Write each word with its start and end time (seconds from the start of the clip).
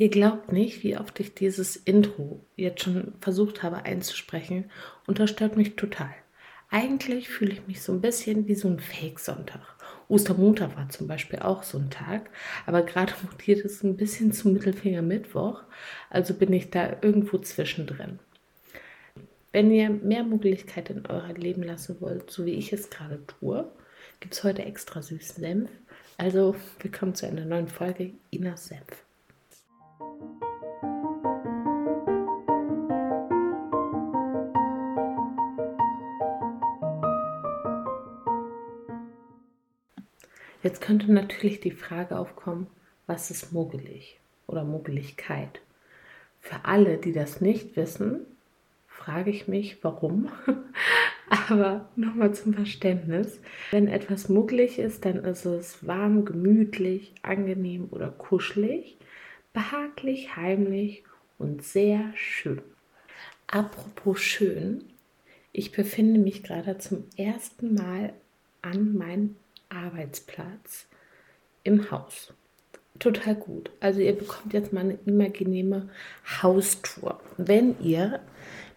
Ihr 0.00 0.10
glaubt 0.10 0.52
nicht, 0.52 0.84
wie 0.84 0.96
oft 0.96 1.18
ich 1.18 1.34
dieses 1.34 1.74
Intro 1.74 2.46
jetzt 2.54 2.84
schon 2.84 3.14
versucht 3.20 3.64
habe 3.64 3.84
einzusprechen 3.84 4.70
und 5.08 5.18
das 5.18 5.30
stört 5.30 5.56
mich 5.56 5.74
total. 5.74 6.14
Eigentlich 6.70 7.28
fühle 7.28 7.54
ich 7.54 7.66
mich 7.66 7.82
so 7.82 7.92
ein 7.92 8.00
bisschen 8.00 8.46
wie 8.46 8.54
so 8.54 8.68
ein 8.68 8.78
Fake-Sonntag. 8.78 9.60
Ostermontag 10.06 10.76
war 10.76 10.88
zum 10.88 11.08
Beispiel 11.08 11.40
auch 11.40 11.64
so 11.64 11.78
ein 11.78 11.90
Tag, 11.90 12.30
aber 12.64 12.82
gerade 12.82 13.12
mutiert 13.28 13.64
es 13.64 13.82
ein 13.82 13.96
bisschen 13.96 14.32
zum 14.32 14.52
Mittelfinger 14.52 15.02
Mittwoch, 15.02 15.64
also 16.10 16.32
bin 16.32 16.52
ich 16.52 16.70
da 16.70 16.98
irgendwo 17.02 17.38
zwischendrin. 17.38 18.20
Wenn 19.50 19.72
ihr 19.72 19.90
mehr 19.90 20.22
Möglichkeit 20.22 20.90
in 20.90 21.06
euer 21.06 21.32
Leben 21.32 21.64
lassen 21.64 22.00
wollt, 22.00 22.30
so 22.30 22.46
wie 22.46 22.54
ich 22.54 22.72
es 22.72 22.88
gerade 22.88 23.26
tue, 23.26 23.68
gibt 24.20 24.34
es 24.34 24.44
heute 24.44 24.64
extra 24.64 25.02
süßen 25.02 25.40
Senf. 25.40 25.70
Also 26.18 26.54
willkommen 26.78 27.16
zu 27.16 27.26
einer 27.26 27.44
neuen 27.44 27.66
Folge 27.66 28.12
Inas 28.30 28.66
Senf. 28.68 29.07
Jetzt 40.62 40.80
könnte 40.80 41.12
natürlich 41.12 41.60
die 41.60 41.70
Frage 41.70 42.18
aufkommen, 42.18 42.66
was 43.06 43.30
ist 43.30 43.52
muggelig 43.52 44.18
oder 44.46 44.64
Muggeligkeit? 44.64 45.60
Für 46.40 46.64
alle, 46.64 46.98
die 46.98 47.12
das 47.12 47.40
nicht 47.40 47.76
wissen, 47.76 48.26
frage 48.86 49.30
ich 49.30 49.48
mich, 49.48 49.82
warum. 49.82 50.28
Aber 51.48 51.88
nochmal 51.94 52.34
zum 52.34 52.54
Verständnis. 52.54 53.40
Wenn 53.70 53.86
etwas 53.86 54.28
muggelig 54.28 54.78
ist, 54.78 55.04
dann 55.04 55.24
ist 55.24 55.44
es 55.44 55.86
warm, 55.86 56.24
gemütlich, 56.24 57.14
angenehm 57.22 57.88
oder 57.90 58.08
kuschelig, 58.10 58.96
behaglich, 59.52 60.36
heimlich 60.36 61.04
und 61.38 61.62
sehr 61.62 62.12
schön. 62.14 62.62
Apropos 63.46 64.20
schön, 64.20 64.84
ich 65.52 65.72
befinde 65.72 66.18
mich 66.18 66.42
gerade 66.42 66.78
zum 66.78 67.04
ersten 67.16 67.74
Mal 67.74 68.12
an 68.62 68.96
meinem 68.96 69.36
Arbeitsplatz 69.68 70.86
im 71.62 71.90
Haus. 71.90 72.32
Total 72.98 73.34
gut. 73.34 73.70
Also 73.80 74.00
ihr 74.00 74.16
bekommt 74.16 74.52
jetzt 74.52 74.72
mal 74.72 74.80
eine 74.80 74.98
imaginäre 75.06 75.88
Haustour. 76.42 77.20
Wenn 77.36 77.80
ihr 77.80 78.20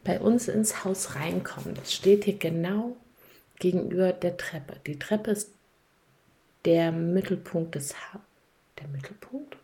bei 0.03 0.19
uns 0.19 0.47
ins 0.47 0.83
Haus 0.83 1.15
reinkommt, 1.15 1.79
steht 1.87 2.25
hier 2.25 2.37
genau 2.37 2.95
gegenüber 3.59 4.13
der 4.13 4.37
Treppe. 4.37 4.77
Die 4.85 4.99
Treppe 4.99 5.31
ist 5.31 5.51
der 6.65 6.91
Mittelpunkt 6.91 7.75
des 7.75 7.95
ha 7.95 8.19
der 8.79 8.87
Mittelpunkt 8.87 9.57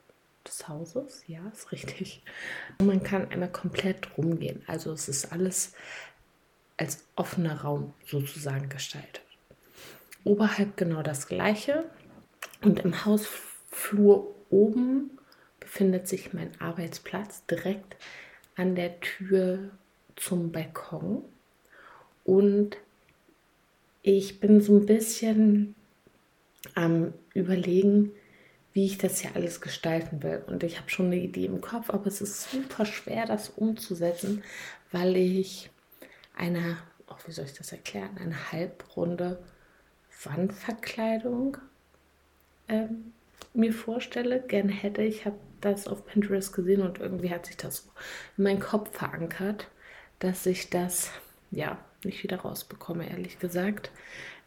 des 0.45 0.67
Hauses, 0.67 1.23
ja, 1.27 1.39
ist 1.51 1.71
richtig. 1.71 2.21
Und 2.77 2.87
man 2.87 3.03
kann 3.03 3.29
einmal 3.31 3.51
komplett 3.51 4.17
rumgehen. 4.17 4.63
Also 4.67 4.91
es 4.91 5.09
ist 5.09 5.31
alles 5.31 5.73
als 6.77 7.03
offener 7.15 7.61
Raum 7.61 7.93
sozusagen 8.05 8.69
gestaltet 8.69 9.26
oberhalb 10.27 10.77
genau 10.77 11.01
das 11.01 11.27
gleiche. 11.27 11.85
Und 12.61 12.79
im 12.79 13.05
Hausflur 13.05 14.35
oben 14.49 15.11
befindet 15.59 16.07
sich 16.07 16.33
mein 16.33 16.51
Arbeitsplatz 16.59 17.45
direkt 17.45 17.97
an 18.55 18.75
der 18.75 18.99
Tür 18.99 19.71
zum 20.15 20.51
Balkon. 20.51 21.23
Und 22.23 22.77
ich 24.01 24.39
bin 24.39 24.61
so 24.61 24.77
ein 24.77 24.85
bisschen 24.85 25.75
am 26.75 27.13
Überlegen, 27.33 28.11
wie 28.73 28.85
ich 28.85 28.97
das 28.97 29.19
hier 29.19 29.35
alles 29.35 29.61
gestalten 29.61 30.23
will. 30.23 30.43
Und 30.47 30.63
ich 30.63 30.77
habe 30.77 30.89
schon 30.89 31.07
eine 31.07 31.17
Idee 31.17 31.45
im 31.45 31.61
Kopf, 31.61 31.89
aber 31.89 32.07
es 32.07 32.21
ist 32.21 32.51
super 32.51 32.85
schwer, 32.85 33.25
das 33.25 33.49
umzusetzen, 33.49 34.43
weil 34.91 35.15
ich 35.15 35.69
eine, 36.35 36.77
oh, 37.07 37.15
wie 37.25 37.31
soll 37.31 37.45
ich 37.45 37.53
das 37.53 37.71
erklären, 37.71 38.17
eine 38.19 38.51
Halbrunde 38.51 39.39
Wandverkleidung 40.23 41.57
ähm, 42.67 43.13
mir 43.53 43.73
vorstelle, 43.73 44.41
gerne 44.41 44.71
hätte. 44.71 45.01
Ich 45.01 45.25
habe 45.25 45.37
das 45.61 45.87
auf 45.87 46.05
Pinterest 46.05 46.53
gesehen 46.53 46.81
und 46.81 46.99
irgendwie 46.99 47.31
hat 47.31 47.45
sich 47.45 47.57
das 47.57 47.77
so 47.77 47.83
in 48.37 48.43
meinen 48.43 48.59
Kopf 48.59 48.95
verankert, 48.95 49.67
dass 50.19 50.45
ich 50.45 50.69
das 50.69 51.11
ja 51.51 51.77
nicht 52.03 52.23
wieder 52.23 52.37
rausbekomme, 52.37 53.09
ehrlich 53.09 53.39
gesagt. 53.39 53.91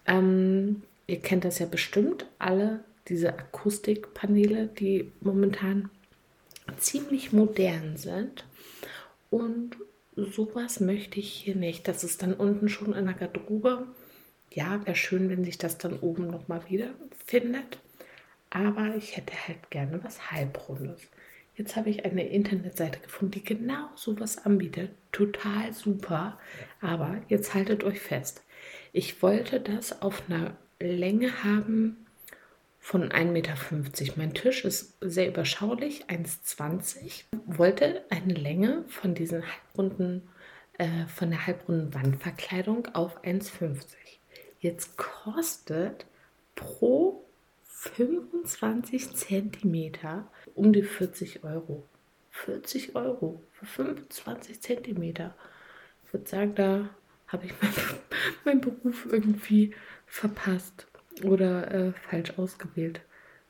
Ähm, 0.06 0.82
ihr 1.06 1.20
kennt 1.20 1.44
das 1.44 1.58
ja 1.58 1.66
bestimmt, 1.66 2.26
alle 2.38 2.84
diese 3.08 3.36
Akustikpaneele, 3.36 4.66
die 4.66 5.10
momentan 5.20 5.90
ziemlich 6.78 7.32
modern 7.32 7.96
sind. 7.96 8.44
Und 9.30 9.76
sowas 10.16 10.80
möchte 10.80 11.18
ich 11.18 11.32
hier 11.32 11.56
nicht. 11.56 11.88
Das 11.88 12.04
ist 12.04 12.22
dann 12.22 12.34
unten 12.34 12.68
schon 12.68 12.94
in 12.94 13.06
der 13.06 13.14
Garderobe 13.14 13.86
ja, 14.52 14.84
wäre 14.84 14.96
schön, 14.96 15.30
wenn 15.30 15.44
sich 15.44 15.58
das 15.58 15.78
dann 15.78 15.98
oben 15.98 16.26
nochmal 16.26 16.68
wieder 16.68 16.90
findet. 17.24 17.78
Aber 18.50 18.96
ich 18.96 19.16
hätte 19.16 19.32
halt 19.46 19.70
gerne 19.70 20.02
was 20.02 20.30
Halbrundes. 20.30 21.00
Jetzt 21.54 21.76
habe 21.76 21.90
ich 21.90 22.04
eine 22.04 22.26
Internetseite 22.26 23.00
gefunden, 23.00 23.32
die 23.32 23.44
genau 23.44 23.88
sowas 23.94 24.44
anbietet. 24.44 24.90
Total 25.12 25.72
super. 25.72 26.38
Aber 26.80 27.20
jetzt 27.28 27.54
haltet 27.54 27.84
euch 27.84 28.00
fest. 28.00 28.42
Ich 28.92 29.22
wollte 29.22 29.60
das 29.60 30.02
auf 30.02 30.22
einer 30.28 30.56
Länge 30.80 31.44
haben 31.44 32.06
von 32.78 33.10
1,50 33.10 33.26
Meter. 33.26 33.54
Mein 34.16 34.34
Tisch 34.34 34.64
ist 34.64 34.96
sehr 35.00 35.28
überschaulich, 35.28 36.06
1,20. 36.06 37.24
Wollte 37.44 38.04
eine 38.10 38.34
Länge 38.34 38.84
von 38.88 39.14
diesen 39.14 39.42
halbrunden, 39.42 40.28
äh, 40.78 41.06
von 41.06 41.30
der 41.30 41.46
halbrunden 41.46 41.94
Wandverkleidung 41.94 42.86
auf 42.94 43.22
1,50. 43.22 44.19
Jetzt 44.60 44.98
kostet 44.98 46.04
pro 46.54 47.24
25 47.64 49.16
Zentimeter 49.16 50.30
um 50.54 50.72
die 50.72 50.82
40 50.82 51.44
Euro. 51.44 51.84
40 52.30 52.94
Euro 52.94 53.42
für 53.52 53.64
25 53.64 54.60
Zentimeter. 54.60 55.34
Ich 56.04 56.12
würde 56.12 56.28
sagen, 56.28 56.54
da 56.54 56.90
habe 57.28 57.46
ich 57.46 57.52
meinen 57.62 57.80
mein 58.44 58.60
Beruf 58.60 59.06
irgendwie 59.10 59.74
verpasst 60.06 60.86
oder 61.24 61.70
äh, 61.72 61.92
falsch 61.92 62.38
ausgewählt. 62.38 63.00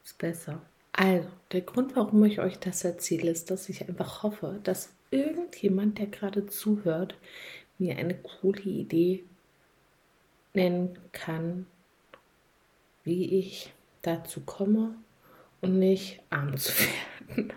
Ist 0.04 0.18
besser. 0.18 0.62
Also, 0.92 1.28
der 1.50 1.62
Grund, 1.62 1.96
warum 1.96 2.24
ich 2.24 2.40
euch 2.40 2.58
das 2.58 2.84
erzähle, 2.84 3.32
ist, 3.32 3.50
dass 3.50 3.68
ich 3.68 3.88
einfach 3.88 4.22
hoffe, 4.22 4.60
dass 4.62 4.92
irgendjemand, 5.10 5.98
der 5.98 6.06
gerade 6.06 6.46
zuhört, 6.46 7.16
mir 7.78 7.96
eine 7.96 8.14
coole 8.14 8.62
Idee 8.62 9.24
nennen 10.54 10.98
kann, 11.12 11.66
wie 13.04 13.38
ich 13.38 13.72
dazu 14.02 14.40
komme 14.40 14.94
und 15.60 15.78
nicht 15.78 16.22
arm 16.30 16.56
zu 16.56 16.72
werden. 17.36 17.52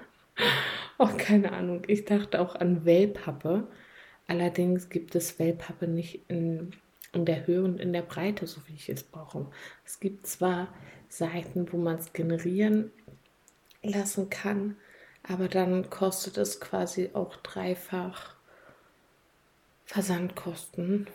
auch 0.97 1.17
keine 1.17 1.51
Ahnung. 1.51 1.83
Ich 1.87 2.05
dachte 2.05 2.39
auch 2.39 2.55
an 2.55 2.85
Wellpappe. 2.85 3.67
Allerdings 4.27 4.89
gibt 4.89 5.15
es 5.15 5.39
Wellpappe 5.39 5.87
nicht 5.87 6.21
in, 6.27 6.71
in 7.11 7.25
der 7.25 7.45
Höhe 7.45 7.63
und 7.63 7.79
in 7.79 7.93
der 7.93 8.01
Breite, 8.01 8.47
so 8.47 8.61
wie 8.67 8.73
ich 8.73 8.89
es 8.89 9.03
brauche. 9.03 9.47
Es 9.85 9.99
gibt 9.99 10.27
zwar 10.27 10.73
Seiten, 11.09 11.71
wo 11.71 11.77
man 11.77 11.97
es 11.97 12.13
generieren 12.13 12.91
lassen 13.83 14.29
kann, 14.29 14.77
aber 15.23 15.47
dann 15.47 15.89
kostet 15.89 16.37
es 16.37 16.59
quasi 16.59 17.11
auch 17.13 17.35
dreifach 17.37 18.35
Versandkosten. 19.85 21.07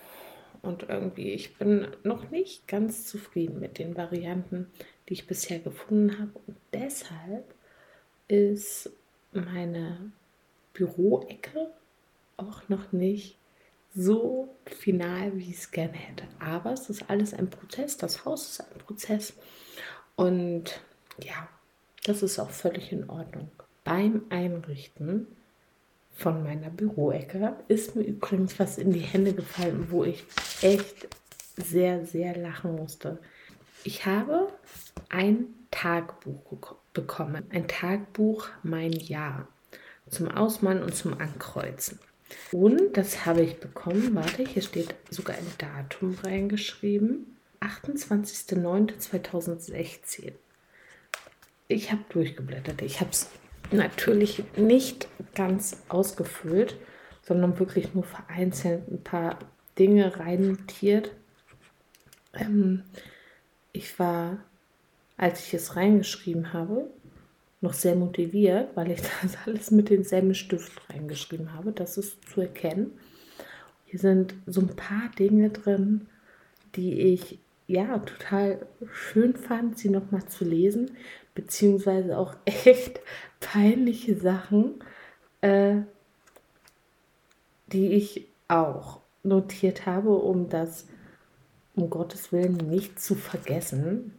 Und 0.62 0.84
irgendwie, 0.88 1.32
ich 1.32 1.56
bin 1.56 1.88
noch 2.02 2.30
nicht 2.30 2.66
ganz 2.66 3.06
zufrieden 3.06 3.60
mit 3.60 3.78
den 3.78 3.96
Varianten, 3.96 4.70
die 5.08 5.14
ich 5.14 5.26
bisher 5.26 5.58
gefunden 5.58 6.18
habe. 6.18 6.32
Und 6.46 6.56
deshalb 6.72 7.54
ist 8.26 8.90
meine 9.32 10.12
Büroecke 10.72 11.70
auch 12.36 12.68
noch 12.68 12.92
nicht 12.92 13.36
so 13.94 14.54
final, 14.66 15.36
wie 15.36 15.50
ich 15.50 15.58
es 15.58 15.70
gerne 15.70 15.94
hätte. 15.94 16.24
Aber 16.38 16.72
es 16.72 16.90
ist 16.90 17.08
alles 17.08 17.34
ein 17.34 17.50
Prozess, 17.50 17.96
das 17.96 18.24
Haus 18.24 18.50
ist 18.50 18.60
ein 18.60 18.78
Prozess. 18.78 19.34
Und 20.14 20.80
ja, 21.22 21.48
das 22.04 22.22
ist 22.22 22.38
auch 22.38 22.50
völlig 22.50 22.92
in 22.92 23.08
Ordnung. 23.08 23.50
Beim 23.84 24.24
Einrichten 24.28 25.26
von 26.18 26.42
meiner 26.42 26.68
Büroecke 26.68 27.54
ist 27.68 27.94
mir 27.94 28.02
übrigens 28.02 28.58
was 28.58 28.76
in 28.76 28.92
die 28.92 28.98
Hände 28.98 29.32
gefallen, 29.32 29.86
wo 29.90 30.02
ich 30.02 30.24
echt 30.62 31.06
sehr, 31.56 32.04
sehr 32.04 32.36
lachen 32.36 32.74
musste. 32.74 33.20
Ich 33.84 34.04
habe 34.04 34.52
ein 35.10 35.46
Tagebuch 35.70 36.74
bekommen. 36.92 37.44
Ein 37.50 37.68
Tagebuch 37.68 38.48
Mein 38.64 38.90
Jahr. 38.90 39.46
Zum 40.10 40.28
Ausmalen 40.28 40.82
und 40.82 40.96
zum 40.96 41.20
Ankreuzen. 41.20 42.00
Und 42.50 42.96
das 42.96 43.24
habe 43.24 43.42
ich 43.42 43.60
bekommen. 43.60 44.16
Warte, 44.16 44.42
hier 44.42 44.62
steht 44.62 44.96
sogar 45.10 45.36
ein 45.36 45.46
Datum 45.58 46.16
reingeschrieben. 46.24 47.36
28.09.2016. 47.60 50.32
Ich 51.68 51.92
habe 51.92 52.02
durchgeblättert. 52.08 52.82
Ich 52.82 53.00
habe 53.00 53.10
es 53.10 53.28
natürlich 53.70 54.44
nicht 54.56 55.08
ganz 55.34 55.82
ausgefüllt, 55.88 56.76
sondern 57.22 57.58
wirklich 57.58 57.94
nur 57.94 58.04
vereinzelt 58.04 58.88
ein 58.90 59.02
paar 59.02 59.38
Dinge 59.78 60.18
rein 60.18 60.48
notiert. 60.48 61.12
Ähm, 62.34 62.82
ich 63.72 63.98
war, 63.98 64.38
als 65.16 65.46
ich 65.46 65.54
es 65.54 65.76
reingeschrieben 65.76 66.52
habe, 66.52 66.90
noch 67.60 67.72
sehr 67.72 67.96
motiviert, 67.96 68.70
weil 68.74 68.90
ich 68.90 69.00
das 69.22 69.36
alles 69.46 69.70
mit 69.70 69.90
demselben 69.90 70.34
Stift 70.34 70.80
reingeschrieben 70.90 71.52
habe. 71.54 71.72
Das 71.72 71.98
ist 71.98 72.16
zu 72.28 72.40
erkennen. 72.40 72.92
Hier 73.86 73.98
sind 73.98 74.34
so 74.46 74.60
ein 74.60 74.76
paar 74.76 75.10
Dinge 75.18 75.50
drin, 75.50 76.06
die 76.76 77.00
ich 77.00 77.38
ja 77.66 77.98
total 77.98 78.66
schön 78.92 79.36
fand, 79.36 79.78
sie 79.78 79.90
nochmal 79.90 80.26
zu 80.26 80.44
lesen, 80.44 80.96
beziehungsweise 81.38 82.18
auch 82.18 82.34
echt 82.44 83.00
peinliche 83.38 84.16
Sachen, 84.16 84.82
äh, 85.40 85.76
die 87.68 87.92
ich 87.92 88.26
auch 88.48 89.00
notiert 89.22 89.86
habe, 89.86 90.10
um 90.10 90.48
das 90.48 90.88
um 91.76 91.90
Gottes 91.90 92.32
Willen 92.32 92.56
nicht 92.56 93.00
zu 93.00 93.14
vergessen. 93.14 94.18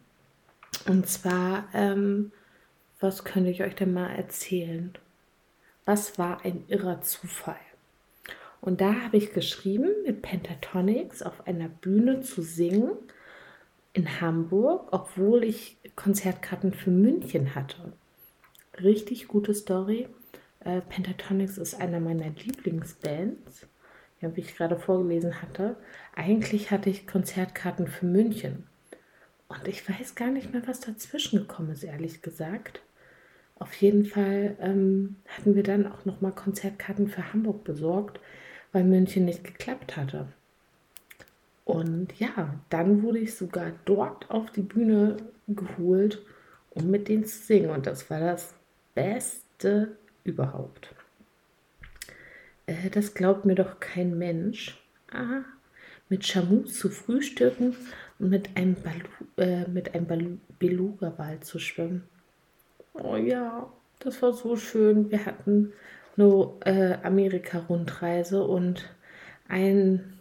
Und 0.87 1.09
zwar, 1.09 1.67
ähm, 1.73 2.31
was 3.01 3.25
könnte 3.25 3.49
ich 3.49 3.63
euch 3.63 3.75
denn 3.75 3.91
mal 3.91 4.11
erzählen? 4.11 4.93
Was 5.83 6.17
war 6.17 6.45
ein 6.45 6.63
irrer 6.69 7.01
Zufall? 7.01 7.59
Und 8.61 8.79
da 8.79 8.93
habe 8.93 9.17
ich 9.17 9.33
geschrieben, 9.33 9.89
mit 10.05 10.21
Pentatonics 10.21 11.21
auf 11.21 11.45
einer 11.47 11.67
Bühne 11.67 12.21
zu 12.21 12.41
singen 12.41 12.91
in 13.99 14.21
Hamburg, 14.21 14.87
obwohl 14.91 15.43
ich 15.43 15.77
Konzertkarten 15.97 16.73
für 16.73 16.89
München 16.89 17.53
hatte. 17.53 17.91
Richtig 18.81 19.27
gute 19.27 19.53
Story. 19.53 20.07
Äh, 20.61 20.79
Pentatonics 20.81 21.57
ist 21.57 21.75
einer 21.75 21.99
meiner 21.99 22.29
Lieblingsbands, 22.29 23.67
ja, 24.21 24.33
wie 24.35 24.39
ich 24.39 24.55
gerade 24.55 24.77
vorgelesen 24.77 25.41
hatte. 25.41 25.75
Eigentlich 26.15 26.71
hatte 26.71 26.89
ich 26.89 27.07
Konzertkarten 27.07 27.87
für 27.87 28.05
München. 28.05 28.67
Und 29.49 29.67
ich 29.67 29.87
weiß 29.89 30.15
gar 30.15 30.29
nicht 30.29 30.53
mehr, 30.53 30.65
was 30.65 30.79
dazwischen 30.79 31.39
gekommen 31.39 31.71
ist, 31.71 31.83
ehrlich 31.83 32.21
gesagt. 32.21 32.81
Auf 33.55 33.73
jeden 33.81 34.05
Fall 34.05 34.55
ähm, 34.61 35.17
hatten 35.27 35.55
wir 35.55 35.63
dann 35.63 35.91
auch 35.91 36.05
noch 36.05 36.21
mal 36.21 36.31
Konzertkarten 36.31 37.09
für 37.09 37.33
Hamburg 37.33 37.65
besorgt, 37.65 38.21
weil 38.71 38.85
München 38.85 39.25
nicht 39.25 39.43
geklappt 39.43 39.97
hatte. 39.97 40.29
Und 41.69 42.19
ja, 42.19 42.59
dann 42.71 43.03
wurde 43.03 43.19
ich 43.19 43.35
sogar 43.35 43.71
dort 43.85 44.31
auf 44.31 44.49
die 44.49 44.63
Bühne 44.63 45.17
geholt, 45.47 46.19
um 46.71 46.89
mit 46.89 47.07
denen 47.07 47.25
zu 47.25 47.37
singen. 47.45 47.69
Und 47.69 47.85
das 47.85 48.09
war 48.09 48.19
das 48.19 48.55
Beste 48.95 49.95
überhaupt. 50.23 50.95
Äh, 52.65 52.89
das 52.89 53.13
glaubt 53.13 53.45
mir 53.45 53.53
doch 53.53 53.79
kein 53.79 54.17
Mensch. 54.17 54.83
Ah, 55.11 55.41
mit 56.09 56.23
Chamu 56.23 56.63
zu 56.63 56.89
frühstücken 56.89 57.75
und 58.17 58.29
mit 58.31 58.57
einem, 58.57 58.73
Balu, 58.73 59.05
äh, 59.37 59.67
mit 59.67 59.93
einem 59.93 60.41
Beluga-Wal 60.57 61.41
zu 61.41 61.59
schwimmen. 61.59 62.03
Oh 62.95 63.15
ja, 63.15 63.71
das 63.99 64.19
war 64.23 64.33
so 64.33 64.55
schön. 64.55 65.11
Wir 65.11 65.23
hatten 65.23 65.73
eine 66.17 66.51
äh, 66.65 66.97
Amerika-Rundreise 67.03 68.43
und 68.43 68.89
ein 69.47 70.18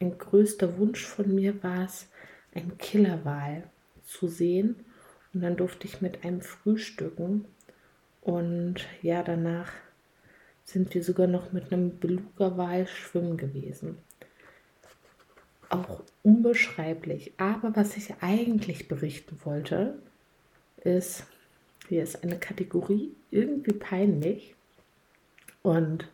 ein 0.00 0.16
größter 0.16 0.78
Wunsch 0.78 1.04
von 1.06 1.34
mir 1.34 1.62
war 1.62 1.84
es, 1.84 2.08
ein 2.54 2.78
Killerwal 2.78 3.64
zu 4.04 4.28
sehen. 4.28 4.84
Und 5.32 5.42
dann 5.42 5.56
durfte 5.56 5.86
ich 5.86 6.00
mit 6.00 6.24
einem 6.24 6.40
frühstücken. 6.40 7.44
Und 8.22 8.86
ja, 9.02 9.22
danach 9.22 9.70
sind 10.64 10.94
wir 10.94 11.04
sogar 11.04 11.26
noch 11.26 11.52
mit 11.52 11.72
einem 11.72 11.98
Beluga-Wal 11.98 12.86
schwimmen 12.86 13.36
gewesen. 13.36 13.98
Auch 15.68 16.02
unbeschreiblich. 16.22 17.32
Aber 17.36 17.76
was 17.76 17.96
ich 17.96 18.14
eigentlich 18.20 18.88
berichten 18.88 19.38
wollte, 19.44 19.98
ist, 20.82 21.24
hier 21.88 22.02
ist 22.02 22.24
eine 22.24 22.38
Kategorie 22.38 23.14
irgendwie 23.30 23.74
peinlich. 23.74 24.54
Und 25.62 26.08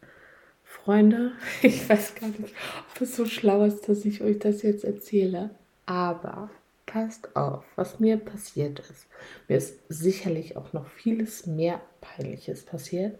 Freunde, 0.87 1.33
ich 1.63 1.89
weiß 1.89 2.15
gar 2.15 2.29
nicht, 2.29 2.55
ob 2.95 3.01
es 3.01 3.17
so 3.17 3.27
schlau 3.27 3.65
ist, 3.65 3.89
dass 3.89 4.05
ich 4.05 4.23
euch 4.23 4.39
das 4.39 4.63
jetzt 4.63 4.85
erzähle. 4.85 5.51
Aber 5.85 6.49
passt 6.87 7.35
auf, 7.35 7.65
was 7.75 7.99
mir 7.99 8.17
passiert 8.17 8.79
ist. 8.79 9.07
Mir 9.49 9.57
ist 9.57 9.81
sicherlich 9.89 10.57
auch 10.57 10.73
noch 10.73 10.87
vieles 10.87 11.47
mehr 11.47 11.81
Peinliches 12.01 12.65
passiert. 12.65 13.19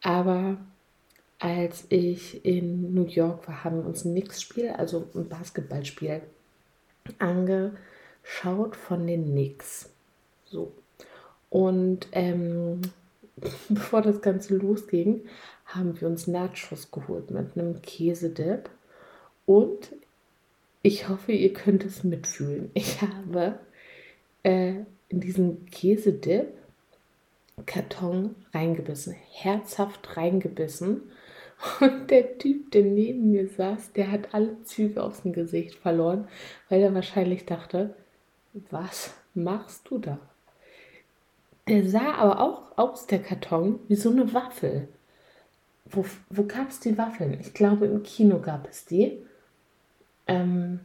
Aber 0.00 0.58
als 1.40 1.86
ich 1.88 2.44
in 2.44 2.94
New 2.94 3.06
York 3.06 3.48
war, 3.48 3.64
haben 3.64 3.78
wir 3.78 3.86
uns 3.86 4.04
ein 4.04 4.12
Knicks-Spiel, 4.12 4.70
also 4.70 5.08
ein 5.16 5.28
Basketballspiel, 5.28 6.22
angeschaut 7.18 8.76
von 8.76 9.08
den 9.08 9.24
Knicks. 9.24 9.90
So. 10.44 10.72
Und 11.50 12.06
ähm, 12.12 12.80
bevor 13.68 14.02
das 14.02 14.20
Ganze 14.20 14.56
losging, 14.56 15.22
haben 15.66 16.00
wir 16.00 16.08
uns 16.08 16.26
Nachos 16.26 16.90
geholt 16.90 17.30
mit 17.30 17.56
einem 17.56 17.80
Käsedip. 17.82 18.70
Und 19.46 19.92
ich 20.82 21.08
hoffe, 21.08 21.32
ihr 21.32 21.52
könnt 21.52 21.84
es 21.84 22.04
mitfühlen. 22.04 22.70
Ich 22.74 23.00
habe 23.00 23.58
äh, 24.42 24.74
in 25.08 25.20
diesen 25.20 25.66
Käsedip 25.66 26.48
Karton 27.66 28.34
reingebissen, 28.52 29.14
herzhaft 29.30 30.16
reingebissen. 30.16 31.02
Und 31.80 32.10
der 32.10 32.38
Typ, 32.38 32.72
der 32.72 32.82
neben 32.82 33.30
mir 33.30 33.46
saß, 33.48 33.92
der 33.92 34.10
hat 34.10 34.34
alle 34.34 34.62
Züge 34.64 35.02
aus 35.02 35.22
dem 35.22 35.32
Gesicht 35.32 35.76
verloren, 35.76 36.26
weil 36.68 36.80
er 36.80 36.94
wahrscheinlich 36.94 37.46
dachte, 37.46 37.94
was 38.70 39.14
machst 39.34 39.88
du 39.88 39.98
da? 39.98 40.18
Der 41.68 41.88
sah 41.88 42.14
aber 42.14 42.40
auch 42.40 42.76
aus 42.76 43.06
der 43.06 43.22
Karton 43.22 43.78
wie 43.88 43.94
so 43.94 44.10
eine 44.10 44.34
Waffel. 44.34 44.88
Wo, 45.84 46.04
wo 46.30 46.44
gab 46.44 46.70
es 46.70 46.80
die 46.80 46.96
Waffeln? 46.98 47.38
Ich 47.40 47.54
glaube, 47.54 47.86
im 47.86 48.02
Kino 48.02 48.38
gab 48.40 48.68
es 48.68 48.84
die. 48.84 49.24
Ähm, 50.26 50.80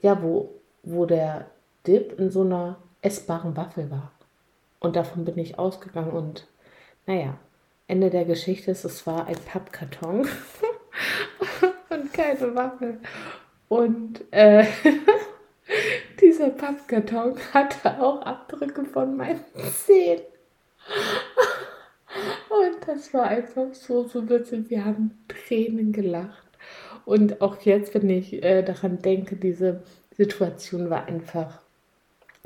ja, 0.00 0.22
wo, 0.22 0.50
wo 0.82 1.06
der 1.06 1.50
Dip 1.86 2.18
in 2.18 2.30
so 2.30 2.42
einer 2.42 2.78
essbaren 3.02 3.56
Waffel 3.56 3.90
war. 3.90 4.12
Und 4.78 4.96
davon 4.96 5.24
bin 5.24 5.38
ich 5.38 5.58
ausgegangen 5.58 6.12
und 6.12 6.46
naja, 7.06 7.38
Ende 7.86 8.10
der 8.10 8.24
Geschichte 8.24 8.70
ist, 8.70 8.84
es 8.84 9.06
war 9.06 9.26
ein 9.26 9.36
Pappkarton 9.46 10.20
und 11.90 12.12
keine 12.12 12.54
Waffel. 12.54 13.00
Und 13.68 14.24
äh, 14.32 14.64
dieser 16.40 16.50
Pappkarton 16.50 17.34
hatte 17.54 18.00
auch 18.02 18.22
Abdrücke 18.22 18.84
von 18.84 19.16
meinen 19.16 19.44
Zähnen. 19.72 20.22
Und 22.48 22.88
das 22.88 23.12
war 23.12 23.24
einfach 23.24 23.72
so, 23.72 24.08
so 24.08 24.28
witzig. 24.28 24.70
Wir 24.70 24.84
haben 24.84 25.18
Tränen 25.28 25.92
gelacht. 25.92 26.48
Und 27.04 27.40
auch 27.40 27.60
jetzt, 27.62 27.94
wenn 27.94 28.08
ich 28.08 28.42
äh, 28.42 28.62
daran 28.62 29.00
denke, 29.00 29.36
diese 29.36 29.82
Situation 30.16 30.90
war 30.90 31.06
einfach, 31.06 31.60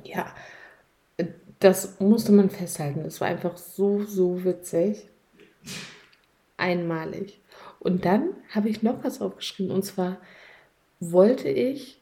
ja, 0.02 0.26
das 1.60 2.00
musste 2.00 2.32
man 2.32 2.50
festhalten. 2.50 3.04
Es 3.06 3.20
war 3.20 3.28
einfach 3.28 3.56
so, 3.56 4.04
so 4.04 4.44
witzig. 4.44 5.08
Einmalig. 6.56 7.40
Und 7.78 8.04
dann 8.04 8.30
habe 8.50 8.68
ich 8.68 8.82
noch 8.82 9.02
was 9.02 9.20
aufgeschrieben. 9.20 9.72
Und 9.72 9.84
zwar 9.84 10.18
wollte 11.00 11.48
ich 11.48 12.00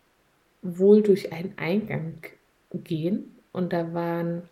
wohl 0.62 1.02
durch 1.02 1.33
einen 1.33 1.54
Eingang 1.59 2.23
gehen. 2.73 3.37
Und 3.52 3.73
da 3.73 3.92
waren, 3.92 4.49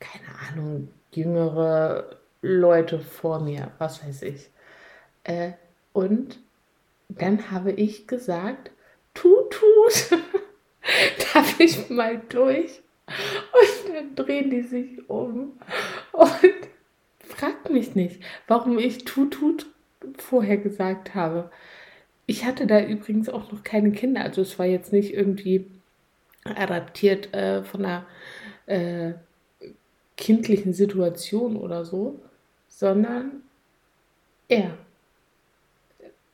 keine 0.00 0.38
Ahnung, 0.48 0.88
jüngere 1.12 2.18
Leute 2.40 3.00
vor 3.00 3.40
mir, 3.40 3.72
was 3.78 4.04
weiß 4.06 4.22
ich. 4.22 4.50
Äh, 5.24 5.52
und 5.92 6.38
dann 7.08 7.50
habe 7.50 7.72
ich 7.72 8.06
gesagt, 8.06 8.70
tut, 9.12 9.54
darf 11.34 11.60
ich 11.60 11.90
mal 11.90 12.20
durch? 12.28 12.82
Und 13.06 13.94
dann 13.94 14.14
drehen 14.14 14.50
die 14.50 14.62
sich 14.62 15.08
um 15.08 15.58
und 16.12 16.54
fragt 17.20 17.70
mich 17.70 17.94
nicht, 17.94 18.22
warum 18.48 18.78
ich 18.78 19.04
tut, 19.04 19.34
tut 19.34 19.66
vorher 20.18 20.56
gesagt 20.56 21.14
habe. 21.14 21.50
Ich 22.26 22.44
hatte 22.44 22.66
da 22.66 22.82
übrigens 22.82 23.28
auch 23.28 23.52
noch 23.52 23.64
keine 23.64 23.92
Kinder, 23.92 24.22
also 24.22 24.42
es 24.42 24.58
war 24.58 24.66
jetzt 24.66 24.92
nicht 24.92 25.12
irgendwie 25.12 25.66
adaptiert 26.44 27.34
äh, 27.34 27.64
von 27.64 27.84
einer 27.84 28.06
äh, 28.66 29.14
kindlichen 30.16 30.72
Situation 30.72 31.56
oder 31.56 31.84
so, 31.84 32.20
sondern 32.68 33.42
er. 34.48 34.76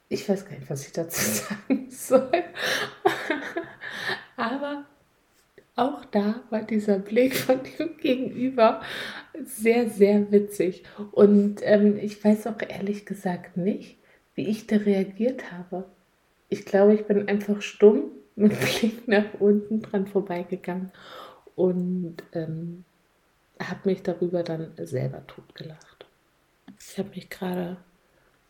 Ich 0.09 0.29
weiß 0.29 0.45
gar 0.45 0.57
nicht, 0.57 0.69
was 0.69 0.87
ich 0.87 0.93
dazu 0.93 1.21
sagen 1.31 1.91
soll. 1.91 2.31
Aber 4.37 4.85
auch 5.77 6.05
da 6.07 6.43
war 6.51 6.63
dieser 6.63 6.99
Blick 6.99 7.37
von 7.37 7.61
dem 7.79 7.97
Gegenüber 7.97 8.83
sehr, 9.45 9.89
sehr 9.89 10.31
witzig. 10.33 10.83
Und 11.13 11.61
ähm, 11.63 11.97
ich 11.97 12.23
weiß 12.23 12.49
auch 12.49 12.61
ehrlich 12.69 13.07
gesagt 13.07 13.57
nicht, 13.57 14.00
wie 14.41 14.49
ich 14.49 14.67
da 14.67 14.77
reagiert 14.77 15.53
habe. 15.53 15.85
Ich 16.49 16.65
glaube, 16.65 16.95
ich 16.95 17.05
bin 17.05 17.29
einfach 17.29 17.61
stumm 17.61 18.05
mit 18.37 18.59
Blick 18.59 19.07
nach 19.07 19.35
unten 19.39 19.83
dran 19.83 20.07
vorbeigegangen 20.07 20.93
und 21.57 22.17
ähm, 22.33 22.85
habe 23.61 23.91
mich 23.91 24.03
darüber 24.03 24.43
dann 24.43 24.73
selber 24.79 25.27
totgelacht. 25.27 26.07
Ich 26.79 26.97
habe 26.97 27.11
mich 27.11 27.29
gerade 27.29 27.77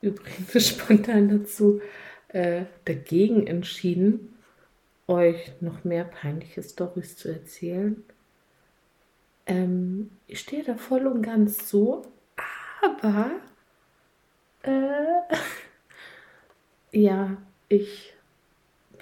übrigens 0.00 0.68
spontan 0.68 1.28
dazu 1.28 1.80
äh, 2.28 2.66
dagegen 2.85 3.49
entschieden, 3.49 4.37
euch 5.09 5.61
noch 5.61 5.82
mehr 5.82 6.04
peinliche 6.04 6.62
Stories 6.62 7.16
zu 7.16 7.30
erzählen. 7.30 8.04
Ähm, 9.47 10.12
ich 10.28 10.38
stehe 10.38 10.62
da 10.62 10.76
voll 10.76 11.09
und 11.09 11.23
ganz 11.23 11.68
so, 11.68 12.02
aber 12.80 13.32
äh, 14.62 15.35
ja, 16.92 17.37
ich 17.68 18.14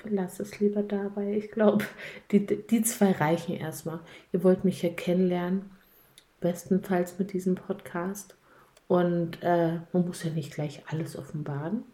lasse 0.05 0.43
es 0.43 0.61
lieber 0.61 0.83
dabei. 0.83 1.35
Ich 1.35 1.51
glaube, 1.51 1.85
die, 2.31 2.45
die 2.47 2.83
zwei 2.83 3.13
reichen 3.13 3.57
erstmal. 3.57 4.01
Ihr 4.33 4.45
wollt 4.45 4.65
mich 4.65 4.83
ja 4.83 4.91
kennenlernen, 4.91 5.71
bestenfalls 6.41 7.19
mit 7.19 7.33
diesem 7.33 7.55
Podcast. 7.55 8.37
Und 8.87 9.43
äh, 9.43 9.81
man 9.93 10.07
muss 10.07 10.23
ja 10.23 10.31
nicht 10.31 10.55
gleich 10.55 10.83
alles 10.89 11.17
offenbaren, 11.17 11.85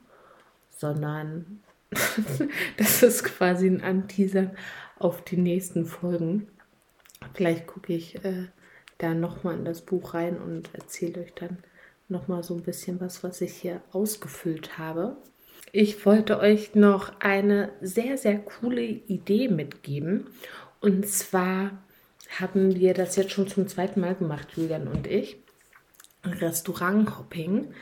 sondern 0.71 1.61
das 2.77 3.03
ist 3.03 3.25
quasi 3.25 3.67
ein 3.67 3.83
Anteaser 3.83 4.53
auf 4.99 5.23
die 5.23 5.37
nächsten 5.37 5.87
Folgen. 5.87 6.49
Vielleicht 7.35 7.67
gucke 7.67 7.93
ich 7.93 8.25
äh, 8.25 8.47
da 8.99 9.15
nochmal 9.15 9.55
in 9.55 9.65
das 9.65 9.81
Buch 9.81 10.15
rein 10.15 10.39
und 10.39 10.73
erzähle 10.75 11.23
euch 11.23 11.35
dann 11.35 11.59
nochmal 12.09 12.43
so 12.43 12.55
ein 12.55 12.63
bisschen 12.63 13.01
was, 13.01 13.25
was 13.25 13.41
ich 13.41 13.53
hier 13.55 13.81
ausgefüllt 13.93 14.79
habe. 14.79 15.17
Ich 15.77 16.07
wollte 16.07 16.39
euch 16.39 16.77
noch 16.77 17.19
eine 17.19 17.73
sehr, 17.81 18.17
sehr 18.17 18.39
coole 18.39 18.81
Idee 18.81 19.49
mitgeben. 19.49 20.29
Und 20.81 21.09
zwar 21.09 21.73
haben 22.39 22.77
wir 22.77 22.95
das 22.95 23.17
jetzt 23.17 23.33
schon 23.33 23.49
zum 23.49 23.67
zweiten 23.67 23.99
Mal 23.99 24.15
gemacht, 24.15 24.47
Julian 24.55 24.87
und 24.87 25.09
ich. 25.09 25.37
Restaurant-Hopping. 26.23 27.75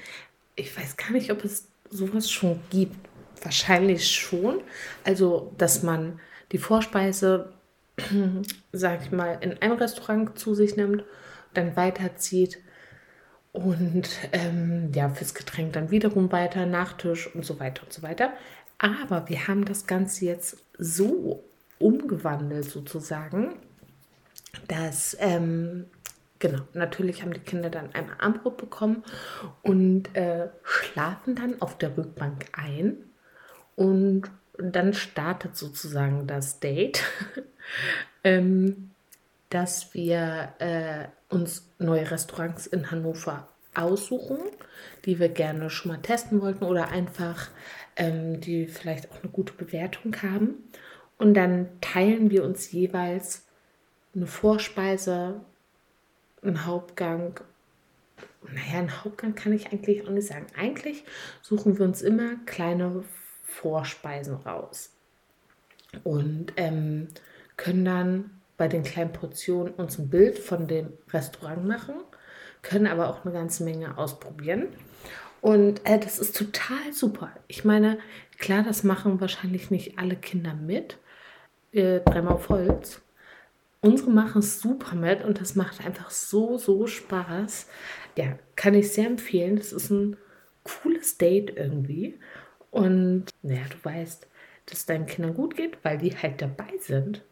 Ich 0.57 0.75
weiß 0.75 0.97
gar 0.97 1.11
nicht, 1.11 1.31
ob 1.31 1.45
es 1.45 1.69
sowas 1.91 2.31
schon 2.31 2.61
gibt. 2.71 2.97
Wahrscheinlich 3.43 4.11
schon. 4.11 4.63
Also, 5.05 5.53
dass 5.59 5.83
man 5.83 6.19
die 6.51 6.59
Vorspeise, 6.59 7.53
sag 8.73 9.03
ich 9.03 9.13
mal, 9.13 9.37
in 9.43 9.61
einem 9.61 9.77
Restaurant 9.77 10.39
zu 10.39 10.55
sich 10.55 10.77
nimmt, 10.77 11.05
dann 11.53 11.77
weiterzieht 11.77 12.59
und 13.53 14.09
ähm, 14.33 14.91
ja, 14.95 15.09
fürs 15.11 15.35
Getränk 15.35 15.75
dann 15.75 15.91
wiederum 15.91 16.33
weiter, 16.33 16.67
Nachtisch 16.67 17.33
und 17.35 17.45
so 17.45 17.61
weiter 17.61 17.85
und 17.85 17.93
so 17.93 18.03
weiter. 18.03 18.33
Aber 18.79 19.29
wir 19.29 19.47
haben 19.47 19.65
das 19.65 19.87
Ganze 19.87 20.25
jetzt 20.25 20.57
so 20.79 21.45
umgewandelt 21.79 22.65
sozusagen, 22.65 23.57
dass 24.69 25.17
ähm, 25.21 25.87
Genau, 26.43 26.63
natürlich 26.73 27.23
haben 27.23 27.33
die 27.33 27.39
Kinder 27.39 27.71
dann 27.71 27.95
einmal 27.95 28.17
Armbrot 28.19 28.57
bekommen 28.57 29.05
und 29.63 30.13
äh, 30.17 30.49
schlafen 30.65 31.37
dann 31.37 31.63
auf 31.63 31.79
der 31.79 31.97
Rückbank 31.97 32.47
ein. 32.51 32.97
Und 33.77 34.25
dann 34.59 34.93
startet 34.93 35.57
sozusagen 35.57 36.27
das 36.27 36.59
Date, 36.59 37.05
ähm, 38.25 38.91
dass 39.53 39.95
wir 39.95 40.55
äh, 40.59 41.09
uns 41.29 41.71
neue 41.79 42.11
Restaurants 42.11 42.67
in 42.67 42.91
Hannover 42.91 43.49
aussuchen, 43.75 44.39
die 45.05 45.19
wir 45.19 45.29
gerne 45.29 45.71
schon 45.71 45.93
mal 45.93 46.03
testen 46.03 46.41
wollten 46.41 46.65
oder 46.65 46.89
einfach 46.89 47.49
ähm, 47.97 48.41
die 48.41 48.67
vielleicht 48.67 49.11
auch 49.11 49.23
eine 49.23 49.31
gute 49.31 49.53
Bewertung 49.53 50.17
haben. 50.23 50.55
Und 51.19 51.35
dann 51.35 51.69
teilen 51.81 52.31
wir 52.31 52.45
uns 52.45 52.73
jeweils 52.73 53.47
eine 54.15 54.27
Vorspeise 54.27 55.41
ein 56.43 56.67
Hauptgang. 56.67 57.41
Naja, 58.43 58.81
ein 58.81 59.05
Hauptgang 59.05 59.35
kann 59.35 59.53
ich 59.53 59.73
eigentlich 59.73 60.07
auch 60.07 60.11
nicht 60.11 60.27
sagen. 60.27 60.47
Eigentlich 60.59 61.05
suchen 61.41 61.79
wir 61.79 61.85
uns 61.85 62.03
immer 62.03 62.37
kleine 62.47 63.05
Vorspeisen 63.45 64.35
raus 64.35 64.91
und 66.05 66.53
ähm, 66.57 67.09
können 67.57 67.85
dann 67.85 68.42
bei 68.63 68.69
den 68.69 68.85
kleinen 68.85 69.13
Portionen 69.13 69.75
uns 69.75 69.99
ein 69.99 70.09
Bild 70.09 70.39
von 70.39 70.69
dem 70.69 70.93
Restaurant 71.13 71.67
machen, 71.67 71.97
können 72.63 72.87
aber 72.87 73.09
auch 73.09 73.25
eine 73.25 73.35
ganze 73.35 73.65
Menge 73.65 73.99
ausprobieren. 73.99 74.69
Und 75.41 75.85
äh, 75.85 75.99
das 75.99 76.21
ist 76.21 76.37
total 76.37 76.93
super. 76.93 77.33
Ich 77.49 77.65
meine, 77.65 77.99
klar, 78.39 78.63
das 78.63 78.85
machen 78.85 79.21
wahrscheinlich 79.21 79.73
nicht 79.73 79.99
alle 79.99 80.15
Kinder 80.15 80.55
mit. 80.55 80.99
Äh, 81.73 82.03
dreimal 82.05 82.35
auf 82.35 82.51
Holz. 82.51 83.03
Unsere 83.81 84.13
machen 84.13 84.39
es 84.39 84.61
super 84.61 84.95
mit 84.95 85.25
und 85.25 85.41
das 85.41 85.57
macht 85.57 85.85
einfach 85.85 86.11
so, 86.11 86.57
so 86.57 86.87
Spaß. 86.87 87.67
Ja, 88.17 88.39
kann 88.55 88.75
ich 88.75 88.93
sehr 88.93 89.09
empfehlen. 89.09 89.57
Das 89.57 89.73
ist 89.73 89.91
ein 89.91 90.17
cooles 90.63 91.19
Date 91.19 91.57
irgendwie. 91.57 92.17
Und 92.71 93.25
naja, 93.43 93.65
du 93.69 93.85
weißt, 93.85 94.29
dass 94.67 94.79
es 94.79 94.87
deinen 94.87 95.07
Kindern 95.07 95.35
gut 95.35 95.57
geht, 95.57 95.85
weil 95.85 95.99
die 95.99 96.17
halt 96.17 96.41
dabei 96.41 96.71
sind. 96.79 97.23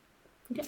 Ja. 0.49 0.65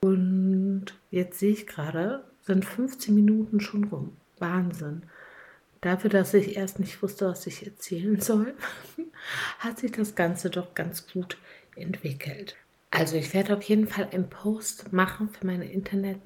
Und 0.00 0.86
jetzt 1.10 1.38
sehe 1.38 1.52
ich 1.52 1.66
gerade, 1.66 2.24
sind 2.42 2.64
15 2.64 3.14
Minuten 3.14 3.60
schon 3.60 3.84
rum. 3.84 4.16
Wahnsinn. 4.38 5.02
Dafür, 5.80 6.10
dass 6.10 6.34
ich 6.34 6.56
erst 6.56 6.80
nicht 6.80 7.02
wusste, 7.02 7.26
was 7.26 7.46
ich 7.46 7.64
erzählen 7.64 8.20
soll, 8.20 8.54
hat 9.58 9.78
sich 9.78 9.92
das 9.92 10.14
Ganze 10.14 10.50
doch 10.50 10.74
ganz 10.74 11.06
gut 11.12 11.38
entwickelt. 11.76 12.56
Also 12.90 13.16
ich 13.16 13.34
werde 13.34 13.56
auf 13.56 13.62
jeden 13.62 13.86
Fall 13.86 14.08
einen 14.10 14.30
Post 14.30 14.92
machen 14.92 15.28
für 15.28 15.46
meine 15.46 15.70
Internet, 15.70 16.18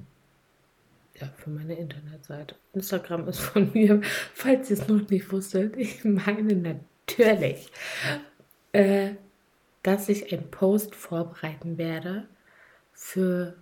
ja, 1.19 1.27
für 1.37 1.49
meine 1.49 1.75
Internetseite. 1.75 2.55
Instagram 2.73 3.27
ist 3.27 3.39
von 3.39 3.71
mir, 3.73 4.01
falls 4.33 4.69
ihr 4.69 4.77
es 4.77 4.87
noch 4.87 5.07
nicht 5.09 5.31
wusstet. 5.31 5.75
Ich 5.77 6.03
meine 6.03 6.55
natürlich, 6.55 7.69
äh, 8.71 9.11
dass 9.83 10.09
ich 10.09 10.31
einen 10.31 10.49
Post 10.49 10.95
vorbereiten 10.95 11.77
werde 11.77 12.27
für 12.93 13.55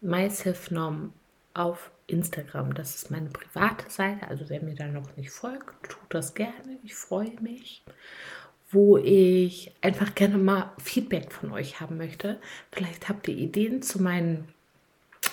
MySelfNorm 0.00 1.12
auf 1.54 1.90
Instagram. 2.06 2.74
Das 2.74 2.94
ist 2.94 3.10
meine 3.10 3.30
private 3.30 3.90
Seite. 3.90 4.28
Also 4.28 4.48
wer 4.48 4.62
mir 4.62 4.74
da 4.74 4.86
noch 4.86 5.16
nicht 5.16 5.30
folgt, 5.30 5.90
tut 5.90 6.00
das 6.08 6.34
gerne. 6.34 6.78
Ich 6.84 6.94
freue 6.94 7.40
mich 7.40 7.82
wo 8.70 8.98
ich 8.98 9.72
einfach 9.80 10.14
gerne 10.14 10.36
mal 10.36 10.72
Feedback 10.78 11.32
von 11.32 11.52
euch 11.52 11.80
haben 11.80 11.96
möchte. 11.96 12.38
Vielleicht 12.70 13.08
habt 13.08 13.28
ihr 13.28 13.36
Ideen 13.36 13.82
zu, 13.82 14.02
meinen, 14.02 14.48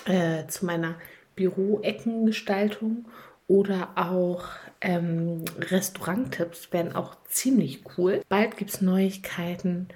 äh, 0.06 0.46
zu 0.46 0.64
meiner 0.64 0.96
Büroeckengestaltung 1.36 3.04
oder 3.46 3.90
auch 3.96 4.46
ähm, 4.80 5.44
Restauranttipps 5.58 6.72
wären 6.72 6.94
auch 6.94 7.16
ziemlich 7.28 7.82
cool. 7.96 8.22
Bald 8.28 8.56
gibt 8.56 8.70
es 8.70 8.80
Neuigkeiten 8.80 9.88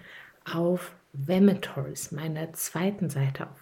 auf 0.44 0.92
Vematories, 1.12 2.12
meiner 2.12 2.52
zweiten 2.52 3.10
Seite 3.10 3.48
auf 3.48 3.59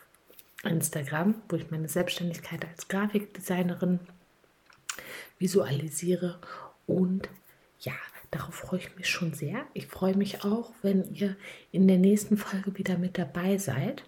Instagram, 0.65 1.37
wo 1.49 1.57
ich 1.57 1.71
meine 1.71 1.89
Selbstständigkeit 1.89 2.65
als 2.67 2.89
Grafikdesignerin 2.89 4.01
visualisiere 5.39 6.41
und 6.87 7.29
ja, 7.81 7.95
Darauf 8.31 8.55
freue 8.55 8.81
ich 8.81 8.97
mich 8.97 9.09
schon 9.09 9.33
sehr. 9.33 9.65
Ich 9.73 9.87
freue 9.87 10.17
mich 10.17 10.45
auch, 10.45 10.73
wenn 10.83 11.15
ihr 11.15 11.37
in 11.73 11.89
der 11.89 11.97
nächsten 11.97 12.37
Folge 12.37 12.77
wieder 12.77 12.99
mit 12.99 13.17
dabei 13.17 13.57
seid. 13.57 14.05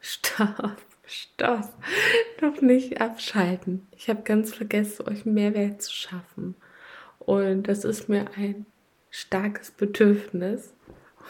Stopp, 0.00 0.78
stopp. 1.04 1.68
Noch 2.40 2.62
nicht 2.62 3.00
abschalten. 3.00 3.86
Ich 3.94 4.08
habe 4.08 4.22
ganz 4.22 4.54
vergessen, 4.54 5.06
euch 5.06 5.26
Mehrwert 5.26 5.82
zu 5.82 5.92
schaffen. 5.92 6.54
Und 7.18 7.68
das 7.68 7.84
ist 7.84 8.08
mir 8.08 8.30
ein 8.36 8.64
starkes 9.10 9.70
Bedürfnis. 9.70 10.72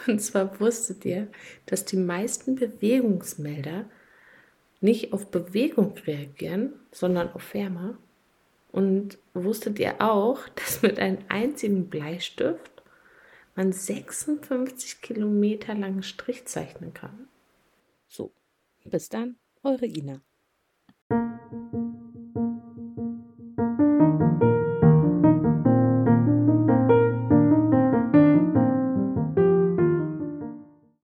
Und 0.07 0.21
zwar 0.21 0.61
wusstet 0.61 1.05
ihr, 1.05 1.27
dass 1.67 1.85
die 1.85 1.97
meisten 1.97 2.55
Bewegungsmelder 2.55 3.85
nicht 4.83 5.13
auf 5.13 5.31
Bewegung 5.31 5.95
reagieren, 6.07 6.75
sondern 6.91 7.33
auf 7.33 7.55
Wärme. 7.55 7.97
Und 8.71 9.19
wusstet 9.35 9.79
ihr 9.79 10.01
auch, 10.01 10.49
dass 10.57 10.83
mit 10.83 10.99
einem 10.99 11.19
einzigen 11.29 11.89
Bleistift 11.89 12.83
man 13.55 13.73
56 13.73 15.01
Kilometer 15.01 15.75
lange 15.75 16.03
Strich 16.03 16.47
zeichnen 16.47 16.95
kann? 16.95 17.29
So, 18.09 18.33
bis 18.85 19.09
dann, 19.09 19.37
eure 19.63 19.87
Ina. 19.87 20.21